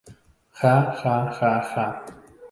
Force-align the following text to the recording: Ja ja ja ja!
Ja 0.61 0.71
ja 1.03 1.17
ja 1.41 1.51
ja! 1.75 1.85